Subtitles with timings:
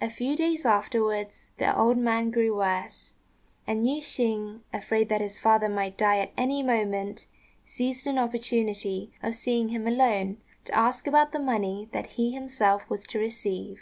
[0.00, 3.16] A few days afterwards the old man grew worse,
[3.66, 7.26] and Yüeh shêng, afraid that his father might die at any moment,
[7.66, 10.36] seized an opportunity of seeing him alone
[10.66, 13.80] to ask about the money that he himself was to receive.